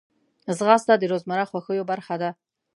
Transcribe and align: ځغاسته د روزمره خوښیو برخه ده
ځغاسته 0.57 0.93
د 0.97 1.03
روزمره 1.11 1.45
خوښیو 1.49 1.87
برخه 1.91 2.15
ده 2.21 2.29